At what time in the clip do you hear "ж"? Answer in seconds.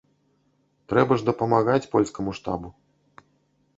1.21-1.29